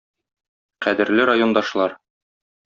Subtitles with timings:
[0.85, 1.95] Кадерле райондашлар!